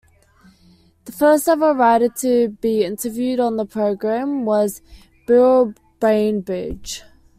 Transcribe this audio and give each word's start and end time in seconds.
The 1.05 1.11
first 1.11 1.47
ever 1.47 1.75
writer 1.75 2.09
to 2.09 2.49
be 2.59 2.83
interviewed 2.83 3.39
on 3.39 3.57
the 3.57 3.67
programme 3.67 4.45
was 4.45 4.81
Beryl 5.27 5.75
Bainbridge. 5.99 7.03